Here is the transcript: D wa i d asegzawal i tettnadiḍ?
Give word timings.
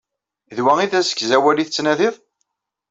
D 0.55 0.57
wa 0.63 0.73
i 0.79 0.85
d 0.91 0.93
asegzawal 0.99 1.57
i 1.59 1.65
tettnadiḍ? 1.67 2.15